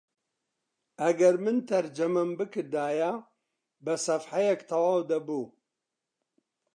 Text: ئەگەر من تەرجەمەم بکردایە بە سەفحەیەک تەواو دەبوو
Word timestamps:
ئەگەر 1.03 1.35
من 1.43 1.57
تەرجەمەم 1.69 2.29
بکردایە 2.39 3.11
بە 3.85 3.95
سەفحەیەک 4.05 4.61
تەواو 4.69 5.01
دەبوو 5.11 5.45